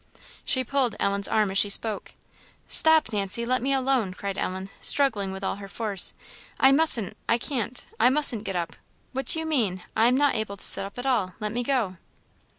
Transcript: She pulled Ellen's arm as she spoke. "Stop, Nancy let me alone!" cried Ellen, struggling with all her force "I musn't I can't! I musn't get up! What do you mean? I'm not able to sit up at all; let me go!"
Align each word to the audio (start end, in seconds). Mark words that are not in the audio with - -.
She 0.43 0.63
pulled 0.63 0.95
Ellen's 0.99 1.27
arm 1.27 1.51
as 1.51 1.59
she 1.59 1.69
spoke. 1.69 2.13
"Stop, 2.67 3.13
Nancy 3.13 3.45
let 3.45 3.61
me 3.61 3.71
alone!" 3.71 4.15
cried 4.15 4.35
Ellen, 4.35 4.71
struggling 4.81 5.31
with 5.31 5.43
all 5.43 5.57
her 5.57 5.67
force 5.67 6.15
"I 6.59 6.71
musn't 6.71 7.15
I 7.29 7.37
can't! 7.37 7.85
I 7.99 8.09
musn't 8.09 8.43
get 8.43 8.55
up! 8.55 8.77
What 9.11 9.27
do 9.27 9.37
you 9.37 9.45
mean? 9.45 9.83
I'm 9.95 10.17
not 10.17 10.33
able 10.33 10.57
to 10.57 10.65
sit 10.65 10.85
up 10.85 10.97
at 10.97 11.05
all; 11.05 11.35
let 11.39 11.51
me 11.51 11.61
go!" 11.61 11.97